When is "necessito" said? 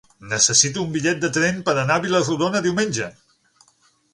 0.29-0.81